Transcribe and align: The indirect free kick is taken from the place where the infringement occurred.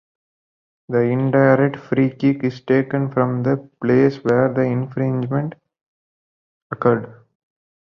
The 0.89 0.97
indirect 1.01 1.77
free 1.77 2.09
kick 2.09 2.43
is 2.43 2.61
taken 2.61 3.11
from 3.11 3.43
the 3.43 3.69
place 3.79 4.15
where 4.23 4.51
the 4.51 4.61
infringement 4.63 5.53
occurred. 6.71 7.21